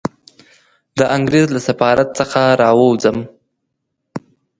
[0.97, 3.17] د انګریز له سفارت څخه را ووځم.